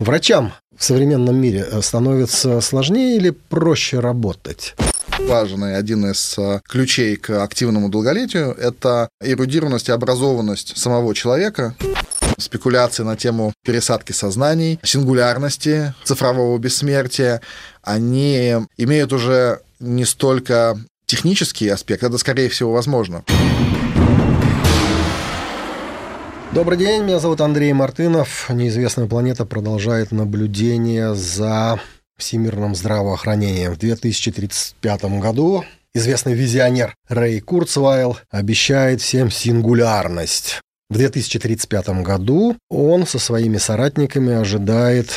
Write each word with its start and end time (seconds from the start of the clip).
Врачам 0.00 0.54
в 0.76 0.82
современном 0.82 1.36
мире 1.36 1.66
э, 1.70 1.82
становится 1.82 2.62
сложнее 2.62 3.18
или 3.18 3.30
проще 3.30 4.00
работать? 4.00 4.74
важный, 5.18 5.76
один 5.76 6.10
из 6.10 6.38
э, 6.38 6.60
ключей 6.66 7.16
к 7.16 7.42
активному 7.42 7.90
долголетию– 7.90 8.56
это 8.58 9.10
эрудированность 9.22 9.90
и 9.90 9.92
образованность 9.92 10.78
самого 10.78 11.14
человека, 11.14 11.76
спекуляции 12.38 13.02
на 13.02 13.16
тему 13.16 13.52
пересадки 13.62 14.12
сознаний, 14.12 14.80
сингулярности, 14.82 15.92
цифрового 16.04 16.56
бессмертия, 16.56 17.42
они 17.82 18.56
имеют 18.78 19.12
уже 19.12 19.60
не 19.78 20.06
столько 20.06 20.78
технический 21.04 21.68
аспект, 21.68 22.02
это, 22.02 22.16
скорее 22.16 22.48
всего, 22.48 22.72
возможно. 22.72 23.22
Добрый 26.52 26.76
день, 26.76 27.04
меня 27.04 27.20
зовут 27.20 27.40
Андрей 27.42 27.72
Мартынов. 27.72 28.50
Неизвестная 28.50 29.06
планета 29.06 29.46
продолжает 29.46 30.10
наблюдение 30.10 31.14
за 31.14 31.78
всемирным 32.16 32.74
здравоохранением. 32.74 33.74
В 33.74 33.78
2035 33.78 35.04
году 35.20 35.64
известный 35.94 36.34
визионер 36.34 36.96
Рэй 37.08 37.38
Курцвайл 37.38 38.18
обещает 38.30 39.00
всем 39.00 39.30
сингулярность. 39.30 40.60
В 40.88 40.94
2035 40.94 42.02
году 42.02 42.56
он 42.68 43.06
со 43.06 43.20
своими 43.20 43.58
соратниками 43.58 44.32
ожидает 44.32 45.12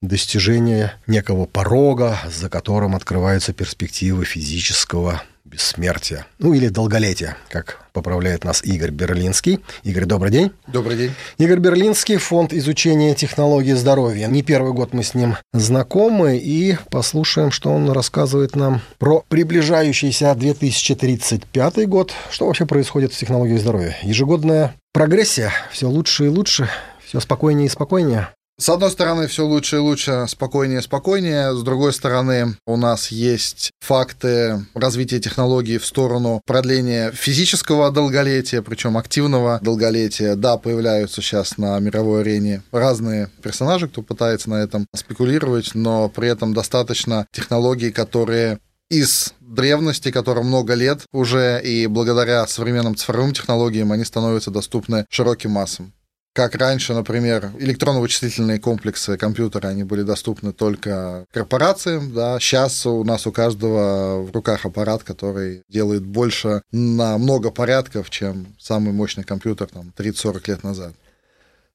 достижения 0.00 0.94
некого 1.06 1.44
порога, 1.44 2.18
за 2.26 2.48
которым 2.48 2.96
открываются 2.96 3.52
перспективы 3.52 4.24
физического 4.24 5.20
бессмертия. 5.50 6.26
Ну 6.38 6.54
или 6.54 6.68
долголетия, 6.68 7.36
как 7.48 7.80
поправляет 7.92 8.44
нас 8.44 8.62
Игорь 8.64 8.90
Берлинский. 8.90 9.60
Игорь, 9.82 10.04
добрый 10.04 10.30
день. 10.30 10.52
Добрый 10.68 10.96
день. 10.96 11.12
Игорь 11.38 11.58
Берлинский, 11.58 12.16
фонд 12.18 12.52
изучения 12.52 13.14
технологий 13.14 13.72
здоровья. 13.72 14.28
Не 14.28 14.42
первый 14.42 14.72
год 14.72 14.92
мы 14.92 15.02
с 15.02 15.14
ним 15.14 15.36
знакомы 15.52 16.38
и 16.38 16.76
послушаем, 16.90 17.50
что 17.50 17.70
он 17.70 17.90
рассказывает 17.90 18.54
нам 18.54 18.80
про 18.98 19.24
приближающийся 19.28 20.34
2035 20.34 21.88
год. 21.88 22.12
Что 22.30 22.46
вообще 22.46 22.66
происходит 22.66 23.12
с 23.12 23.16
технологией 23.16 23.58
здоровья? 23.58 23.96
Ежегодная 24.02 24.74
прогрессия, 24.92 25.52
все 25.72 25.88
лучше 25.88 26.26
и 26.26 26.28
лучше, 26.28 26.68
все 27.04 27.18
спокойнее 27.18 27.66
и 27.66 27.70
спокойнее. 27.70 28.28
С 28.60 28.68
одной 28.68 28.90
стороны, 28.90 29.26
все 29.26 29.46
лучше 29.46 29.76
и 29.76 29.78
лучше, 29.78 30.26
спокойнее 30.28 30.80
и 30.80 30.82
спокойнее. 30.82 31.56
С 31.56 31.62
другой 31.62 31.94
стороны, 31.94 32.56
у 32.66 32.76
нас 32.76 33.08
есть 33.08 33.70
факты 33.80 34.66
развития 34.74 35.18
технологий 35.18 35.78
в 35.78 35.86
сторону 35.86 36.42
продления 36.44 37.10
физического 37.10 37.90
долголетия, 37.90 38.60
причем 38.60 38.98
активного 38.98 39.60
долголетия. 39.62 40.36
Да, 40.36 40.58
появляются 40.58 41.22
сейчас 41.22 41.56
на 41.56 41.78
мировой 41.78 42.20
арене 42.20 42.62
разные 42.70 43.30
персонажи, 43.42 43.88
кто 43.88 44.02
пытается 44.02 44.50
на 44.50 44.56
этом 44.56 44.86
спекулировать, 44.94 45.74
но 45.74 46.10
при 46.10 46.28
этом 46.28 46.52
достаточно 46.52 47.26
технологий, 47.32 47.90
которые 47.90 48.58
из 48.90 49.32
древности, 49.40 50.10
которым 50.10 50.48
много 50.48 50.74
лет 50.74 51.00
уже, 51.12 51.62
и 51.64 51.86
благодаря 51.86 52.46
современным 52.46 52.94
цифровым 52.94 53.32
технологиям 53.32 53.90
они 53.90 54.04
становятся 54.04 54.50
доступны 54.50 55.06
широким 55.08 55.52
массам. 55.52 55.94
Как 56.32 56.54
раньше, 56.54 56.94
например, 56.94 57.50
электронно-вычислительные 57.58 58.60
комплексы 58.60 59.16
компьютера, 59.16 59.68
они 59.68 59.82
были 59.82 60.02
доступны 60.02 60.52
только 60.52 61.26
корпорациям, 61.32 62.14
да, 62.14 62.38
сейчас 62.38 62.86
у 62.86 63.02
нас 63.02 63.26
у 63.26 63.32
каждого 63.32 64.22
в 64.22 64.30
руках 64.30 64.64
аппарат, 64.64 65.02
который 65.02 65.64
делает 65.68 66.04
больше 66.04 66.62
на 66.70 67.18
много 67.18 67.50
порядков, 67.50 68.10
чем 68.10 68.54
самый 68.60 68.92
мощный 68.92 69.24
компьютер 69.24 69.68
там 69.68 69.92
30-40 69.96 70.42
лет 70.46 70.62
назад. 70.62 70.94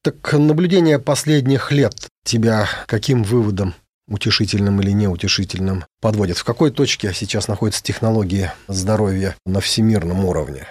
Так 0.00 0.32
наблюдение 0.32 0.98
последних 0.98 1.70
лет 1.70 2.08
тебя 2.24 2.66
каким 2.86 3.24
выводом 3.24 3.74
утешительным 4.08 4.80
или 4.80 4.92
неутешительным 4.92 5.84
подводит? 6.00 6.38
В 6.38 6.44
какой 6.44 6.70
точке 6.70 7.12
сейчас 7.12 7.48
находятся 7.48 7.82
технологии 7.82 8.52
здоровья 8.68 9.36
на 9.44 9.60
всемирном 9.60 10.24
уровне? 10.24 10.66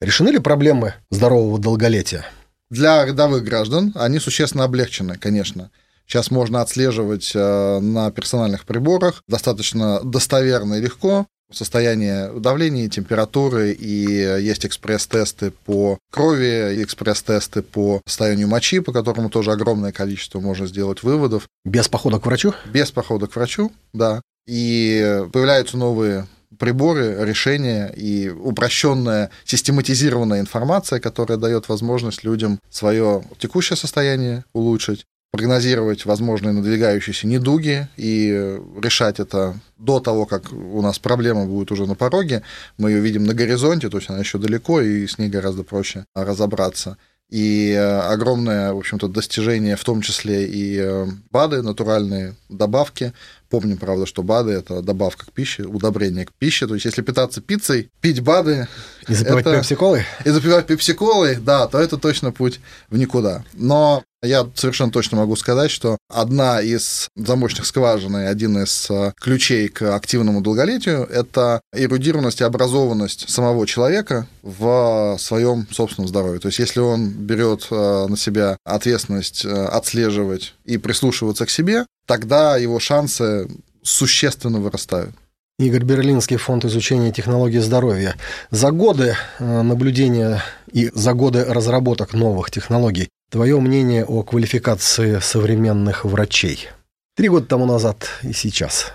Решены 0.00 0.30
ли 0.30 0.38
проблемы 0.40 0.94
здорового 1.10 1.60
долголетия? 1.60 2.24
Для 2.72 3.04
рядовых 3.04 3.44
граждан 3.44 3.92
они 3.96 4.18
существенно 4.18 4.64
облегчены, 4.64 5.18
конечно. 5.18 5.70
Сейчас 6.06 6.30
можно 6.30 6.62
отслеживать 6.62 7.32
э, 7.34 7.80
на 7.80 8.10
персональных 8.10 8.64
приборах 8.64 9.22
достаточно 9.28 10.00
достоверно 10.02 10.76
и 10.76 10.80
легко 10.80 11.26
состояние 11.50 12.32
давления, 12.32 12.88
температуры, 12.88 13.72
и 13.72 14.04
есть 14.40 14.64
экспресс-тесты 14.64 15.50
по 15.66 15.98
крови, 16.10 16.82
экспресс-тесты 16.82 17.60
по 17.60 18.00
состоянию 18.06 18.48
мочи, 18.48 18.80
по 18.80 18.90
которому 18.90 19.28
тоже 19.28 19.52
огромное 19.52 19.92
количество 19.92 20.40
можно 20.40 20.66
сделать 20.66 21.02
выводов. 21.02 21.48
Без 21.66 21.88
похода 21.88 22.20
к 22.20 22.24
врачу? 22.24 22.54
Без 22.72 22.90
похода 22.90 23.26
к 23.26 23.36
врачу, 23.36 23.70
да. 23.92 24.22
И 24.46 25.26
появляются 25.30 25.76
новые 25.76 26.26
приборы, 26.62 27.16
решения 27.26 27.88
и 27.88 28.28
упрощенная, 28.28 29.30
систематизированная 29.44 30.38
информация, 30.38 31.00
которая 31.00 31.36
дает 31.36 31.68
возможность 31.68 32.22
людям 32.22 32.60
свое 32.70 33.24
текущее 33.40 33.76
состояние 33.76 34.44
улучшить, 34.52 35.04
прогнозировать 35.32 36.06
возможные 36.06 36.52
надвигающиеся 36.52 37.26
недуги 37.26 37.88
и 37.96 38.60
решать 38.80 39.18
это 39.18 39.58
до 39.76 39.98
того, 39.98 40.24
как 40.24 40.52
у 40.52 40.80
нас 40.82 41.00
проблема 41.00 41.46
будет 41.46 41.72
уже 41.72 41.84
на 41.86 41.96
пороге. 41.96 42.44
Мы 42.78 42.92
ее 42.92 43.00
видим 43.00 43.24
на 43.24 43.34
горизонте, 43.34 43.88
то 43.88 43.96
есть 43.96 44.08
она 44.08 44.20
еще 44.20 44.38
далеко, 44.38 44.80
и 44.82 45.08
с 45.08 45.18
ней 45.18 45.28
гораздо 45.28 45.64
проще 45.64 46.04
разобраться. 46.14 46.96
И 47.32 47.72
э, 47.72 48.00
огромное, 48.00 48.74
в 48.74 48.78
общем-то, 48.78 49.08
достижение, 49.08 49.76
в 49.76 49.84
том 49.84 50.02
числе 50.02 50.46
и 50.46 50.76
э, 50.78 51.06
БАДы, 51.30 51.62
натуральные 51.62 52.34
добавки, 52.50 53.14
Помним, 53.52 53.76
правда, 53.76 54.06
что 54.06 54.22
БАДы– 54.22 54.52
это 54.52 54.80
добавка 54.80 55.26
к 55.26 55.32
пище, 55.32 55.64
удобрение 55.64 56.24
к 56.24 56.32
пище. 56.32 56.66
То 56.66 56.72
есть, 56.72 56.86
если 56.86 57.02
питаться 57.02 57.42
пиццей, 57.42 57.90
пить 58.00 58.20
БАДы… 58.20 58.66
И 59.08 59.12
запивать 59.12 59.44
это... 59.44 59.58
пепсиколой? 59.58 60.04
И 60.24 60.30
запивать 60.30 60.66
пепсиколой, 60.66 61.36
да, 61.36 61.66
то 61.66 61.78
это 61.78 61.98
точно 61.98 62.32
путь 62.32 62.60
в 62.88 62.96
никуда. 62.96 63.44
Но 63.52 64.04
я 64.22 64.48
совершенно 64.54 64.92
точно 64.92 65.18
могу 65.18 65.34
сказать, 65.36 65.70
что 65.70 65.98
одна 66.08 66.60
из 66.60 67.08
замочных 67.16 67.66
скважин 67.66 68.16
и 68.16 68.24
один 68.24 68.62
из 68.62 68.88
э, 68.88 69.12
ключей 69.20 69.68
к 69.68 69.94
активному 69.94 70.40
долголетию– 70.40 71.06
это 71.10 71.60
эрудированность 71.74 72.40
и 72.40 72.44
образованность 72.44 73.28
самого 73.28 73.66
человека 73.66 74.28
в 74.42 75.16
своем 75.18 75.66
собственном 75.70 76.08
здоровье. 76.08 76.38
То 76.38 76.48
есть, 76.48 76.60
если 76.60 76.80
он 76.80 77.10
берет 77.10 77.66
э, 77.70 78.06
на 78.08 78.16
себя 78.16 78.56
ответственность 78.64 79.44
э, 79.44 79.48
отслеживать 79.48 80.54
и 80.64 80.78
прислушиваться 80.78 81.44
к 81.44 81.50
себе, 81.50 81.84
тогда 82.06 82.56
его 82.56 82.78
шансы 82.78 83.48
существенно 83.82 84.60
вырастают. 84.60 85.14
Игорь 85.58 85.84
Берлинский, 85.84 86.36
фонд 86.36 86.64
изучения 86.64 87.12
технологий 87.12 87.58
здоровья. 87.58 88.16
За 88.50 88.70
годы 88.70 89.16
наблюдения 89.38 90.42
и 90.72 90.90
за 90.94 91.12
годы 91.12 91.44
разработок 91.44 92.14
новых 92.14 92.50
технологий, 92.50 93.10
твое 93.32 93.58
мнение 93.58 94.04
о 94.04 94.22
квалификации 94.22 95.18
современных 95.20 96.04
врачей? 96.04 96.68
Три 97.16 97.30
года 97.30 97.46
тому 97.46 97.64
назад 97.64 98.06
и 98.22 98.34
сейчас. 98.34 98.92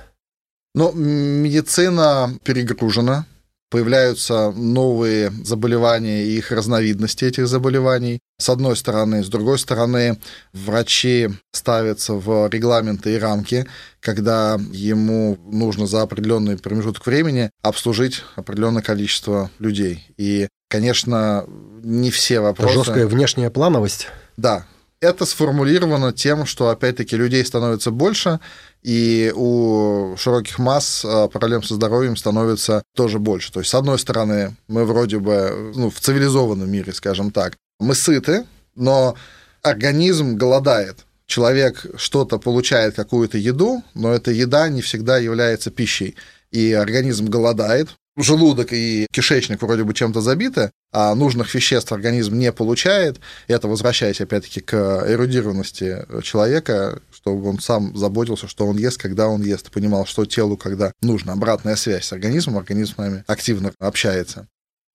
Но 0.75 0.91
медицина 0.91 2.37
перегружена, 2.43 3.25
появляются 3.71 4.51
новые 4.51 5.31
заболевания 5.43 6.23
и 6.23 6.37
их 6.37 6.51
разновидности 6.51 7.25
этих 7.25 7.47
заболеваний. 7.47 8.19
С 8.39 8.49
одной 8.49 8.75
стороны. 8.75 9.23
С 9.23 9.27
другой 9.27 9.57
стороны, 9.57 10.19
врачи 10.53 11.29
ставятся 11.51 12.13
в 12.13 12.47
регламенты 12.49 13.15
и 13.15 13.17
рамки, 13.17 13.65
когда 13.99 14.59
ему 14.71 15.39
нужно 15.51 15.87
за 15.87 16.03
определенный 16.03 16.59
промежуток 16.59 17.07
времени 17.07 17.49
обслужить 17.63 18.23
определенное 18.35 18.83
количество 18.83 19.49
людей. 19.57 20.05
И, 20.17 20.47
конечно, 20.69 21.45
не 21.81 22.11
все 22.11 22.39
вопросы... 22.39 22.75
Жесткая 22.75 23.07
внешняя 23.07 23.49
плановость? 23.49 24.07
Да, 24.37 24.65
это 24.99 25.25
сформулировано 25.25 26.13
тем, 26.13 26.45
что, 26.45 26.69
опять-таки, 26.69 27.15
людей 27.15 27.43
становится 27.45 27.91
больше, 27.91 28.39
и 28.81 29.31
у 29.35 30.15
широких 30.17 30.59
масс 30.59 31.05
а, 31.05 31.27
проблем 31.27 31.61
со 31.63 31.75
здоровьем 31.75 32.15
становится 32.15 32.83
тоже 32.95 33.19
больше. 33.19 33.51
То 33.51 33.59
есть, 33.59 33.69
с 33.69 33.75
одной 33.75 33.99
стороны, 33.99 34.55
мы 34.67 34.85
вроде 34.85 35.19
бы 35.19 35.71
ну, 35.75 35.89
в 35.89 35.99
цивилизованном 35.99 36.69
мире, 36.69 36.93
скажем 36.93 37.31
так, 37.31 37.57
мы 37.79 37.93
сыты, 37.93 38.45
но 38.75 39.15
организм 39.61 40.35
голодает. 40.35 41.05
Человек 41.27 41.85
что-то 41.97 42.37
получает, 42.39 42.95
какую-то 42.95 43.37
еду, 43.37 43.83
но 43.93 44.13
эта 44.13 44.31
еда 44.31 44.69
не 44.69 44.81
всегда 44.81 45.17
является 45.17 45.69
пищей. 45.69 46.15
И 46.51 46.71
организм 46.73 47.25
голодает, 47.25 47.89
желудок 48.23 48.73
и 48.73 49.07
кишечник 49.11 49.61
вроде 49.61 49.83
бы 49.83 49.93
чем-то 49.93 50.21
забиты, 50.21 50.71
а 50.91 51.13
нужных 51.15 51.53
веществ 51.53 51.91
организм 51.91 52.37
не 52.37 52.51
получает. 52.51 53.19
Это 53.47 53.67
возвращаясь 53.67 54.21
опять-таки 54.21 54.61
к 54.61 54.73
эрудированности 55.07 56.05
человека, 56.23 57.01
чтобы 57.11 57.49
он 57.49 57.59
сам 57.59 57.95
заботился, 57.95 58.47
что 58.47 58.65
он 58.65 58.77
ест, 58.77 58.99
когда 58.99 59.27
он 59.27 59.41
ест, 59.43 59.71
понимал, 59.71 60.05
что 60.05 60.25
телу 60.25 60.57
когда 60.57 60.91
нужно. 61.01 61.33
Обратная 61.33 61.75
связь 61.75 62.05
с 62.05 62.13
организмом, 62.13 62.57
организм 62.57 62.95
с 62.95 62.97
нами 62.97 63.23
активно 63.27 63.71
общается. 63.79 64.47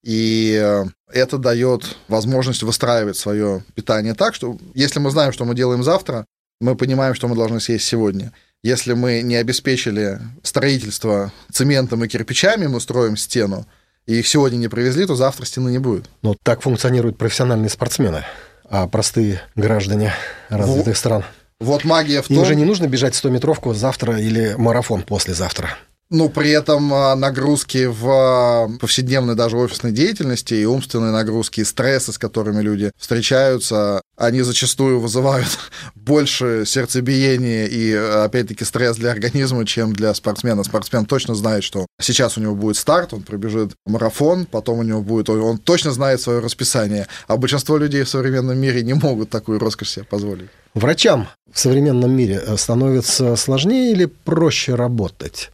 И 0.02 0.58
э, 0.60 0.84
это 1.12 1.38
дает 1.38 1.96
возможность 2.08 2.64
выстраивать 2.64 3.16
свое 3.16 3.64
питание 3.74 4.14
так, 4.14 4.34
что 4.34 4.58
если 4.74 4.98
мы 4.98 5.10
знаем, 5.10 5.32
что 5.32 5.44
мы 5.44 5.54
делаем 5.54 5.84
завтра, 5.84 6.26
мы 6.60 6.76
понимаем, 6.76 7.14
что 7.14 7.28
мы 7.28 7.36
должны 7.36 7.60
съесть 7.60 7.84
сегодня. 7.84 8.32
Если 8.62 8.92
мы 8.92 9.22
не 9.22 9.34
обеспечили 9.34 10.20
строительство 10.44 11.32
цементом 11.50 12.04
и 12.04 12.08
кирпичами, 12.08 12.68
мы 12.68 12.80
строим 12.80 13.16
стену, 13.16 13.66
и 14.06 14.20
их 14.20 14.28
сегодня 14.28 14.56
не 14.56 14.68
привезли, 14.68 15.04
то 15.04 15.16
завтра 15.16 15.44
стены 15.46 15.70
не 15.70 15.78
будет. 15.78 16.08
Но 16.22 16.36
так 16.40 16.62
функционируют 16.62 17.18
профессиональные 17.18 17.70
спортсмены, 17.70 18.24
а 18.68 18.86
простые 18.86 19.42
граждане 19.56 20.14
развитых 20.48 20.86
вот, 20.86 20.96
стран. 20.96 21.24
Вот 21.58 21.84
магия 21.84 22.22
в 22.22 22.28
том... 22.28 22.36
Им 22.36 22.44
же 22.44 22.54
не 22.54 22.64
нужно 22.64 22.86
бежать 22.86 23.14
100-метровку 23.14 23.74
завтра 23.74 24.16
или 24.18 24.54
марафон 24.56 25.02
послезавтра 25.02 25.70
но 26.12 26.28
при 26.28 26.50
этом 26.50 26.92
а, 26.92 27.16
нагрузки 27.16 27.86
в 27.86 28.06
а, 28.06 28.68
повседневной 28.78 29.34
даже 29.34 29.56
офисной 29.56 29.92
деятельности 29.92 30.52
и 30.52 30.66
умственные 30.66 31.10
нагрузки, 31.10 31.60
и 31.60 31.64
стрессы, 31.64 32.12
с 32.12 32.18
которыми 32.18 32.60
люди 32.60 32.92
встречаются, 32.98 34.02
они 34.18 34.42
зачастую 34.42 35.00
вызывают 35.00 35.48
больше 35.94 36.64
сердцебиения 36.66 37.66
и, 37.66 37.94
опять-таки, 37.94 38.62
стресс 38.64 38.96
для 38.96 39.10
организма, 39.10 39.64
чем 39.64 39.94
для 39.94 40.12
спортсмена. 40.12 40.64
Спортсмен 40.64 41.06
точно 41.06 41.34
знает, 41.34 41.64
что 41.64 41.86
сейчас 41.98 42.36
у 42.36 42.42
него 42.42 42.54
будет 42.54 42.76
старт, 42.76 43.14
он 43.14 43.22
пробежит 43.22 43.72
марафон, 43.86 44.44
потом 44.44 44.80
у 44.80 44.82
него 44.82 45.00
будет... 45.00 45.30
Он 45.30 45.56
точно 45.56 45.92
знает 45.92 46.20
свое 46.20 46.40
расписание, 46.40 47.06
а 47.26 47.38
большинство 47.38 47.78
людей 47.78 48.02
в 48.02 48.08
современном 48.10 48.58
мире 48.58 48.82
не 48.82 48.92
могут 48.92 49.30
такую 49.30 49.58
роскошь 49.58 49.88
себе 49.88 50.04
позволить. 50.04 50.50
Врачам 50.74 51.28
в 51.50 51.58
современном 51.58 52.14
мире 52.14 52.42
э, 52.46 52.56
становится 52.58 53.34
сложнее 53.36 53.92
или 53.92 54.04
проще 54.04 54.74
работать? 54.74 55.50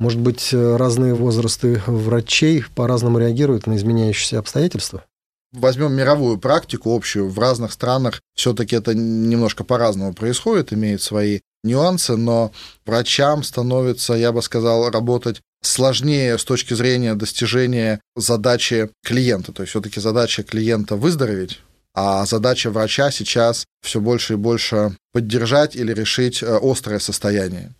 Может 0.00 0.18
быть, 0.18 0.54
э, 0.54 0.76
разные 0.76 1.12
возрасты 1.12 1.82
врачей 1.86 2.64
по-разному 2.74 3.18
реагируют 3.18 3.66
на 3.66 3.76
изменяющиеся 3.76 4.38
обстоятельства? 4.38 5.04
Возьмем 5.52 5.92
мировую 5.92 6.38
практику 6.38 6.96
общую. 6.96 7.28
В 7.28 7.38
разных 7.38 7.70
странах 7.70 8.22
все-таки 8.34 8.74
это 8.74 8.94
немножко 8.94 9.62
по-разному 9.62 10.14
происходит, 10.14 10.72
имеет 10.72 11.02
свои 11.02 11.40
нюансы, 11.62 12.16
но 12.16 12.50
врачам 12.86 13.42
становится, 13.42 14.14
я 14.14 14.32
бы 14.32 14.40
сказал, 14.40 14.88
работать 14.88 15.42
сложнее 15.62 16.38
с 16.38 16.44
точки 16.44 16.72
зрения 16.72 17.14
достижения 17.14 18.00
задачи 18.16 18.88
клиента. 19.04 19.52
То 19.52 19.64
есть 19.64 19.70
все-таки 19.70 20.00
задача 20.00 20.44
клиента 20.44 20.96
выздороветь, 20.96 21.60
а 21.94 22.24
задача 22.24 22.70
врача 22.70 23.10
сейчас 23.10 23.66
все 23.84 24.00
больше 24.00 24.32
и 24.32 24.36
больше 24.36 24.96
поддержать 25.12 25.76
или 25.76 25.92
решить 25.92 26.42
э, 26.42 26.58
острое 26.62 27.00
состояние. 27.00 27.74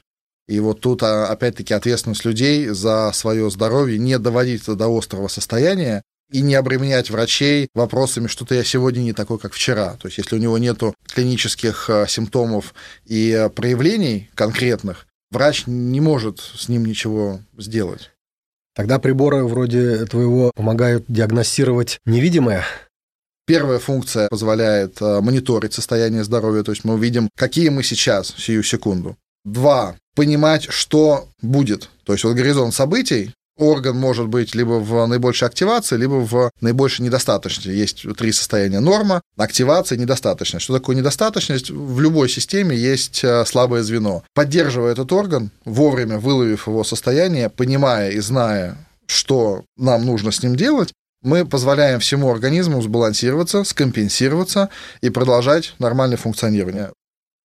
И 0.51 0.59
вот 0.59 0.81
тут, 0.81 1.05
а, 1.05 1.29
опять-таки, 1.29 1.73
ответственность 1.73 2.25
людей 2.25 2.67
за 2.67 3.13
свое 3.15 3.49
здоровье 3.53 3.99
не 3.99 4.19
доводить 4.19 4.63
это 4.63 4.75
до 4.75 4.89
острого 4.89 5.29
состояния 5.29 6.03
и 6.33 6.41
не 6.41 6.57
обременять 6.57 7.09
врачей 7.09 7.69
вопросами, 7.73 8.27
что-то 8.27 8.57
я 8.57 8.65
сегодня 8.65 9.03
не 9.03 9.13
такой, 9.13 9.39
как 9.39 9.53
вчера. 9.53 9.95
То 10.01 10.09
есть, 10.09 10.19
если 10.19 10.35
у 10.35 10.41
него 10.41 10.59
нет 10.59 10.81
клинических 11.15 11.89
а, 11.89 12.09
симптомов 12.09 12.75
и 13.05 13.33
а, 13.33 13.49
проявлений 13.49 14.29
конкретных, 14.35 15.07
врач 15.31 15.69
не 15.69 16.01
может 16.01 16.41
с 16.41 16.69
ним 16.69 16.85
ничего 16.85 17.39
сделать. 17.57 18.11
Тогда 18.75 18.99
приборы 18.99 19.45
вроде 19.45 20.05
твоего 20.07 20.51
помогают 20.57 21.05
диагностировать 21.07 22.01
невидимое? 22.07 22.65
Первая 23.47 23.79
функция 23.79 24.29
позволяет 24.29 25.01
мониторить 25.01 25.75
состояние 25.75 26.25
здоровья, 26.25 26.65
то 26.65 26.73
есть 26.73 26.83
мы 26.83 26.95
увидим, 26.95 27.29
какие 27.37 27.69
мы 27.69 27.85
сейчас, 27.85 28.35
сию 28.37 28.65
секунду. 28.65 29.17
Два, 29.45 29.97
понимать, 30.21 30.67
что 30.69 31.29
будет. 31.41 31.89
То 32.05 32.13
есть 32.13 32.25
вот 32.25 32.35
горизонт 32.35 32.75
событий, 32.75 33.33
орган 33.57 33.97
может 33.97 34.29
быть 34.29 34.55
либо 34.55 34.73
в 34.73 35.07
наибольшей 35.07 35.49
активации, 35.49 35.97
либо 35.97 36.17
в 36.17 36.51
наибольшей 36.61 37.07
недостаточности. 37.07 37.71
Есть 37.71 38.05
три 38.19 38.31
состояния 38.31 38.81
норма, 38.81 39.23
активация 39.39 39.97
недостаточность. 39.97 40.65
Что 40.65 40.75
такое 40.75 40.95
недостаточность? 40.95 41.71
В 41.71 42.01
любой 42.01 42.29
системе 42.29 42.77
есть 42.77 43.25
э, 43.25 43.47
слабое 43.47 43.83
звено. 43.83 44.23
Поддерживая 44.35 44.93
этот 44.93 45.11
орган, 45.11 45.53
вовремя 45.65 46.19
выловив 46.19 46.67
его 46.67 46.85
состояние, 46.85 47.49
понимая 47.49 48.11
и 48.11 48.21
зная, 48.21 48.77
что 49.07 49.65
нам 49.79 50.05
нужно 50.05 50.33
с 50.33 50.43
ним 50.43 50.55
делать, 50.55 50.93
мы 51.23 51.47
позволяем 51.47 51.99
всему 51.99 52.31
организму 52.31 52.83
сбалансироваться, 52.83 53.65
скомпенсироваться 53.65 54.69
и 55.01 55.09
продолжать 55.09 55.75
нормальное 55.79 56.19
функционирование. 56.19 56.91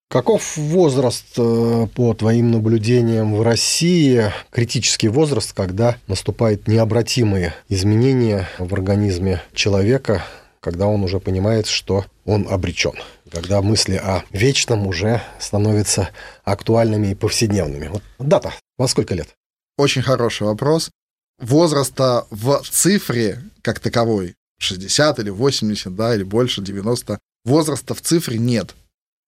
Каков 0.08 0.56
возраст, 0.56 1.26
э, 1.38 1.88
по 1.96 2.14
твоим 2.14 2.52
наблюдениям, 2.52 3.36
в 3.36 3.42
России, 3.42 4.32
критический 4.52 5.08
возраст, 5.08 5.52
когда 5.54 5.98
наступают 6.08 6.68
необратимые 6.68 7.56
изменения 7.70 8.48
в 8.60 8.72
организме 8.74 9.42
человека, 9.54 10.24
когда 10.60 10.88
он 10.88 11.04
уже 11.04 11.20
понимает, 11.20 11.66
что 11.66 12.06
он 12.24 12.48
обречен, 12.50 12.94
когда 13.32 13.62
мысли 13.64 13.96
о 13.96 14.24
вечном 14.32 14.86
уже 14.86 15.24
становятся 15.40 16.10
актуальными 16.44 17.08
и 17.08 17.16
повседневными. 17.16 17.88
Вот 17.88 18.04
дата, 18.20 18.54
во 18.78 18.88
сколько 18.88 19.16
лет? 19.16 19.30
Очень 19.78 20.04
хороший 20.04 20.44
вопрос. 20.44 20.92
Возраста 21.40 22.28
в 22.30 22.62
цифре 22.70 23.42
как 23.64 23.80
таковой, 23.80 24.36
60 24.60 25.20
или 25.20 25.32
80, 25.32 25.96
да, 25.96 26.16
или 26.16 26.24
больше, 26.24 26.62
90, 26.62 27.20
возраста 27.44 27.96
в 27.96 28.02
цифре 28.02 28.38
нет 28.38 28.76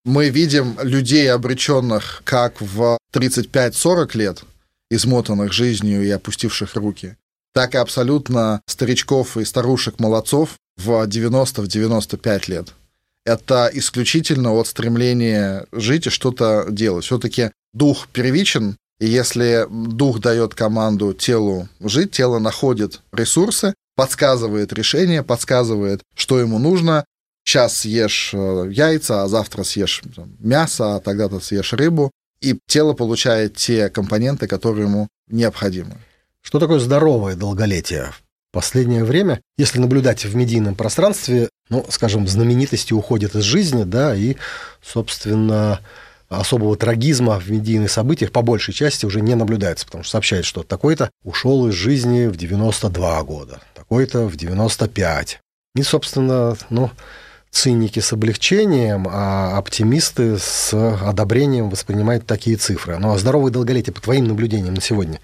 мы 0.07 0.29
видим 0.29 0.77
людей, 0.81 1.29
обреченных 1.29 2.21
как 2.23 2.61
в 2.61 2.97
35-40 3.13 4.17
лет, 4.17 4.43
измотанных 4.89 5.51
жизнью 5.51 6.03
и 6.03 6.09
опустивших 6.09 6.75
руки, 6.75 7.17
так 7.53 7.75
и 7.75 7.77
абсолютно 7.77 8.61
старичков 8.67 9.35
и 9.35 9.43
старушек-молодцов 9.43 10.51
в 10.77 11.05
90-95 11.05 12.43
лет. 12.49 12.73
Это 13.25 13.69
исключительно 13.73 14.53
от 14.53 14.67
стремления 14.67 15.65
жить 15.73 16.07
и 16.07 16.09
что-то 16.09 16.67
делать. 16.69 17.03
Все-таки 17.03 17.51
дух 17.73 18.07
первичен, 18.07 18.77
и 19.01 19.07
если 19.07 19.67
дух 19.69 20.21
дает 20.21 20.55
команду 20.55 21.13
телу 21.13 21.67
жить, 21.81 22.11
тело 22.11 22.39
находит 22.39 23.01
ресурсы, 23.11 23.73
подсказывает 23.97 24.71
решение, 24.71 25.21
подсказывает, 25.21 26.01
что 26.15 26.39
ему 26.39 26.59
нужно, 26.59 27.03
сейчас 27.47 27.77
съешь 27.77 28.31
э, 28.33 28.69
яйца, 28.71 29.23
а 29.23 29.27
завтра 29.27 29.63
съешь 29.63 30.01
мясо, 30.39 30.95
а 30.95 30.99
тогда-то 30.99 31.39
съешь 31.39 31.71
рыбу, 31.73 32.11
и 32.41 32.59
тело 32.67 32.93
получает 32.93 33.55
те 33.55 33.89
компоненты, 33.89 34.47
которые 34.47 34.85
ему 34.85 35.07
необходимы. 35.29 35.95
Что 36.41 36.59
такое 36.59 36.79
здоровое 36.79 37.35
долголетие? 37.35 38.11
В 38.51 38.53
последнее 38.53 39.03
время, 39.05 39.41
если 39.57 39.79
наблюдать 39.79 40.25
в 40.25 40.35
медийном 40.35 40.75
пространстве, 40.75 41.49
ну, 41.69 41.85
скажем, 41.89 42.27
знаменитости 42.27 42.93
уходят 42.93 43.35
из 43.35 43.43
жизни, 43.43 43.83
да, 43.83 44.13
и, 44.13 44.35
собственно, 44.83 45.79
особого 46.27 46.75
трагизма 46.75 47.39
в 47.39 47.49
медийных 47.49 47.91
событиях 47.91 48.33
по 48.33 48.41
большей 48.41 48.73
части 48.73 49.05
уже 49.05 49.21
не 49.21 49.35
наблюдается, 49.35 49.85
потому 49.85 50.03
что 50.03 50.11
сообщают, 50.11 50.45
что 50.45 50.63
такой-то 50.63 51.11
ушел 51.23 51.67
из 51.67 51.73
жизни 51.73 52.27
в 52.27 52.35
92 52.35 53.23
года, 53.23 53.61
такой-то 53.73 54.27
в 54.27 54.35
95. 54.35 55.39
И, 55.75 55.83
собственно, 55.83 56.57
ну, 56.69 56.91
циники 57.57 57.99
с 57.99 58.13
облегчением, 58.13 59.07
а 59.09 59.57
оптимисты 59.57 60.37
с 60.37 60.71
одобрением 60.73 61.71
воспринимают 61.71 62.27
такие 62.27 62.55
цифры. 62.55 62.97
Ну 62.99 63.11
а 63.11 63.17
здоровое 63.17 63.51
долголетие, 63.51 63.93
по 63.93 64.01
твоим 64.01 64.25
наблюдениям 64.25 64.75
на 64.75 64.81
сегодня, 64.81 65.19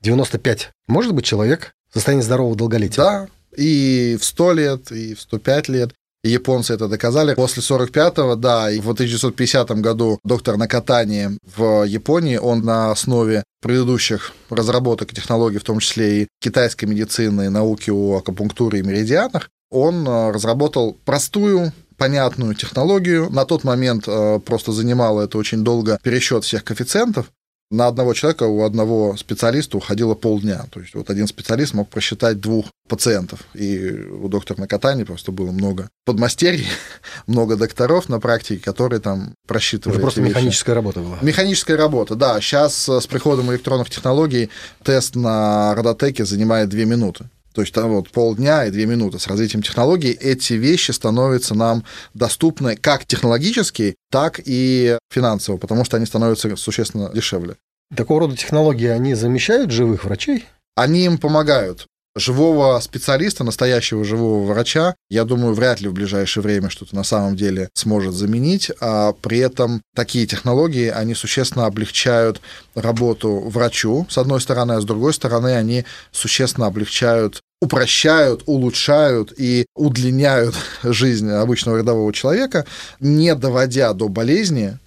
95 0.00 0.70
может 0.88 1.14
быть 1.14 1.24
человек 1.24 1.74
в 1.90 1.94
состоянии 1.94 2.24
здорового 2.24 2.56
долголетия? 2.56 2.96
Да, 2.96 3.28
и 3.56 4.18
в 4.20 4.24
100 4.24 4.52
лет, 4.52 4.90
и 4.90 5.14
в 5.14 5.20
105 5.20 5.68
лет. 5.68 5.92
И 6.24 6.30
японцы 6.30 6.74
это 6.74 6.88
доказали. 6.88 7.34
После 7.34 7.62
45-го, 7.62 8.34
да, 8.34 8.68
и 8.68 8.80
в 8.80 8.90
1950 8.90 9.70
году 9.80 10.18
доктор 10.24 10.56
Накатани 10.56 11.38
в 11.56 11.84
Японии, 11.84 12.36
он 12.36 12.64
на 12.64 12.90
основе 12.90 13.44
предыдущих 13.62 14.32
разработок 14.50 15.12
и 15.12 15.14
технологий, 15.14 15.58
в 15.58 15.64
том 15.64 15.78
числе 15.78 16.22
и 16.22 16.28
китайской 16.40 16.86
медицины, 16.86 17.48
науки 17.48 17.90
о 17.90 18.16
акупунктуре 18.16 18.80
и 18.80 18.82
меридианах, 18.82 19.50
он 19.70 20.06
э, 20.06 20.30
разработал 20.30 20.96
простую 21.04 21.72
понятную 21.96 22.54
технологию. 22.54 23.30
На 23.30 23.44
тот 23.44 23.64
момент 23.64 24.04
э, 24.06 24.40
просто 24.44 24.72
занимало 24.72 25.22
это 25.22 25.38
очень 25.38 25.64
долго 25.64 25.98
пересчет 26.02 26.44
всех 26.44 26.64
коэффициентов. 26.64 27.30
На 27.68 27.88
одного 27.88 28.14
человека 28.14 28.44
у 28.44 28.62
одного 28.62 29.16
специалиста 29.16 29.76
уходило 29.76 30.14
полдня. 30.14 30.66
То 30.70 30.78
есть 30.78 30.94
вот 30.94 31.10
один 31.10 31.26
специалист 31.26 31.74
мог 31.74 31.88
просчитать 31.88 32.40
двух 32.40 32.66
пациентов. 32.88 33.40
И 33.54 33.90
у 33.90 34.28
доктора 34.28 34.60
Накатани 34.60 35.02
просто 35.02 35.32
было 35.32 35.50
много 35.50 35.88
подмастерий, 36.04 36.68
много 37.26 37.56
докторов 37.56 38.08
на 38.08 38.20
практике, 38.20 38.62
которые 38.62 39.00
там 39.00 39.34
просчитывали. 39.48 39.96
Это 39.96 40.02
просто 40.02 40.20
вещи. 40.20 40.30
механическая 40.30 40.76
работа 40.76 41.00
была. 41.00 41.18
Механическая 41.22 41.76
работа, 41.76 42.14
да. 42.14 42.40
Сейчас 42.40 42.88
э, 42.88 43.00
с 43.00 43.06
приходом 43.08 43.50
электронных 43.50 43.90
технологий 43.90 44.48
тест 44.84 45.16
на 45.16 45.74
родотеке 45.74 46.24
занимает 46.24 46.68
две 46.68 46.84
минуты. 46.84 47.28
То 47.56 47.62
есть 47.62 47.72
там 47.72 47.94
вот 47.94 48.10
полдня 48.10 48.66
и 48.66 48.70
две 48.70 48.84
минуты 48.84 49.18
с 49.18 49.26
развитием 49.26 49.62
технологий 49.62 50.10
эти 50.10 50.52
вещи 50.52 50.90
становятся 50.90 51.54
нам 51.54 51.84
доступны 52.12 52.76
как 52.76 53.06
технологически, 53.06 53.96
так 54.10 54.42
и 54.44 54.98
финансово, 55.10 55.56
потому 55.56 55.86
что 55.86 55.96
они 55.96 56.04
становятся 56.04 56.54
существенно 56.56 57.10
дешевле. 57.14 57.56
Такого 57.96 58.20
рода 58.20 58.36
технологии, 58.36 58.88
они 58.88 59.14
замещают 59.14 59.70
живых 59.70 60.04
врачей? 60.04 60.44
Они 60.74 61.06
им 61.06 61.16
помогают. 61.16 61.86
Живого 62.16 62.80
специалиста, 62.80 63.44
настоящего 63.44 64.04
живого 64.04 64.44
врача, 64.44 64.94
я 65.10 65.24
думаю, 65.24 65.54
вряд 65.54 65.80
ли 65.80 65.88
в 65.88 65.92
ближайшее 65.92 66.42
время 66.42 66.70
что-то 66.70 66.96
на 66.96 67.04
самом 67.04 67.36
деле 67.36 67.68
сможет 67.74 68.14
заменить, 68.14 68.70
а 68.80 69.12
при 69.12 69.38
этом 69.38 69.82
такие 69.94 70.26
технологии, 70.26 70.88
они 70.88 71.14
существенно 71.14 71.66
облегчают 71.66 72.40
работу 72.74 73.40
врачу, 73.48 74.06
с 74.08 74.18
одной 74.18 74.40
стороны, 74.40 74.72
а 74.72 74.80
с 74.80 74.84
другой 74.84 75.12
стороны, 75.12 75.54
они 75.54 75.84
существенно 76.10 76.66
облегчают 76.66 77.40
упрощают, 77.60 78.42
улучшают 78.46 79.32
и 79.36 79.64
удлиняют 79.74 80.54
жизнь 80.82 81.30
обычного 81.30 81.78
рядового 81.78 82.12
человека, 82.12 82.66
не 83.00 83.34
доводя 83.34 83.92
до 83.94 84.08
болезни, 84.08 84.78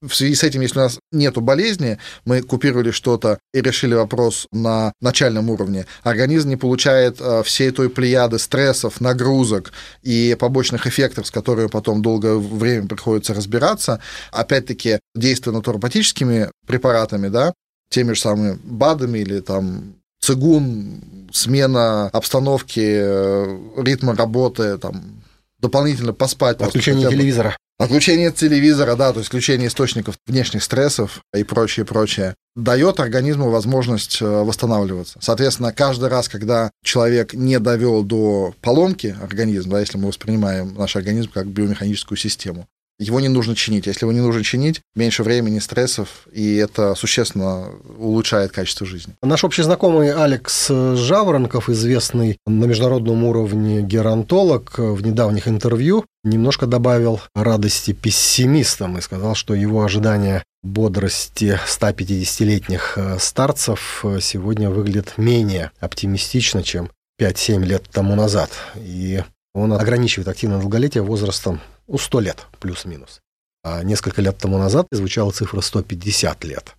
в 0.00 0.14
связи 0.14 0.34
с 0.34 0.44
этим, 0.44 0.60
если 0.60 0.78
у 0.78 0.82
нас 0.82 0.98
нет 1.12 1.36
болезни, 1.38 1.98
мы 2.24 2.42
купировали 2.42 2.90
что-то 2.90 3.38
и 3.52 3.60
решили 3.60 3.94
вопрос 3.94 4.46
на 4.52 4.92
начальном 5.00 5.50
уровне, 5.50 5.86
организм 6.02 6.48
не 6.48 6.56
получает 6.56 7.20
э, 7.20 7.42
всей 7.42 7.70
той 7.70 7.90
плеяды 7.90 8.38
стрессов, 8.38 9.00
нагрузок 9.00 9.72
и 10.02 10.36
побочных 10.38 10.86
эффектов, 10.86 11.26
с 11.26 11.30
которыми 11.30 11.66
потом 11.66 12.02
долгое 12.02 12.36
время 12.36 12.86
приходится 12.86 13.34
разбираться, 13.34 14.00
опять-таки, 14.30 15.00
действуя 15.14 15.54
натуропатическими 15.54 16.50
препаратами, 16.66 17.28
да, 17.28 17.52
теми 17.90 18.12
же 18.12 18.20
самыми 18.20 18.58
БАДами 18.62 19.18
или 19.18 19.40
там 19.40 19.94
цигун, 20.20 21.28
смена 21.32 22.08
обстановки, 22.08 22.80
э, 22.80 23.58
ритма 23.78 24.14
работы, 24.14 24.78
там, 24.78 25.22
дополнительно 25.58 26.12
поспать. 26.12 26.60
Отключение 26.60 27.08
телевизора. 27.08 27.56
Отключение 27.78 28.32
телевизора, 28.32 28.96
да, 28.96 29.12
то 29.12 29.20
есть 29.20 29.28
включение 29.28 29.68
источников 29.68 30.16
внешних 30.26 30.64
стрессов 30.64 31.22
и 31.32 31.44
прочее, 31.44 31.86
прочее, 31.86 32.34
дает 32.56 32.98
организму 32.98 33.50
возможность 33.50 34.20
э, 34.20 34.26
восстанавливаться. 34.26 35.20
Соответственно, 35.22 35.72
каждый 35.72 36.08
раз, 36.08 36.28
когда 36.28 36.72
человек 36.82 37.34
не 37.34 37.60
довел 37.60 38.02
до 38.02 38.52
поломки 38.62 39.16
организма, 39.22 39.74
да, 39.74 39.80
если 39.80 39.96
мы 39.96 40.08
воспринимаем 40.08 40.74
наш 40.74 40.96
организм 40.96 41.30
как 41.32 41.46
биомеханическую 41.46 42.18
систему, 42.18 42.66
его 42.98 43.20
не 43.20 43.28
нужно 43.28 43.54
чинить. 43.54 43.86
Если 43.86 44.04
его 44.04 44.12
не 44.12 44.20
нужно 44.20 44.42
чинить, 44.42 44.80
меньше 44.94 45.22
времени, 45.22 45.58
стрессов, 45.58 46.26
и 46.32 46.56
это 46.56 46.94
существенно 46.94 47.70
улучшает 47.98 48.52
качество 48.52 48.86
жизни. 48.86 49.14
Наш 49.22 49.44
общий 49.44 49.62
знакомый 49.62 50.12
Алекс 50.12 50.68
Жаворонков, 50.68 51.68
известный 51.70 52.38
на 52.46 52.64
международном 52.64 53.24
уровне 53.24 53.82
геронтолог, 53.82 54.78
в 54.78 55.02
недавних 55.02 55.48
интервью 55.48 56.04
немножко 56.24 56.66
добавил 56.66 57.20
радости 57.34 57.92
пессимистам 57.92 58.98
и 58.98 59.00
сказал, 59.00 59.34
что 59.34 59.54
его 59.54 59.84
ожидания 59.84 60.42
бодрости 60.62 61.58
150-летних 61.66 62.94
э, 62.96 63.18
старцев 63.20 64.00
э, 64.04 64.18
сегодня 64.20 64.70
выглядят 64.70 65.14
менее 65.16 65.70
оптимистично, 65.78 66.62
чем 66.62 66.90
5-7 67.20 67.64
лет 67.64 67.84
тому 67.90 68.16
назад. 68.16 68.50
И 68.76 69.22
он 69.58 69.72
ограничивает 69.72 70.28
активное 70.28 70.60
долголетие 70.60 71.02
возрастом 71.02 71.60
ну, 71.86 71.98
100 71.98 72.20
лет 72.20 72.46
плюс-минус. 72.60 73.20
А 73.64 73.82
несколько 73.82 74.22
лет 74.22 74.38
тому 74.38 74.58
назад 74.58 74.86
звучала 74.90 75.30
цифра 75.30 75.60
150 75.60 76.44
лет. 76.44 76.76